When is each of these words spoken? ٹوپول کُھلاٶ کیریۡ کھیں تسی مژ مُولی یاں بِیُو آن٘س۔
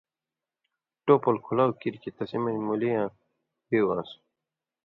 ٹوپول 1.05 1.35
کُھلاٶ 1.45 1.73
کیریۡ 1.79 2.01
کھیں 2.01 2.15
تسی 2.17 2.37
مژ 2.43 2.55
مُولی 2.65 2.89
یاں 2.93 3.07
بِیُو 3.67 3.85
آن٘س۔ 3.93 4.09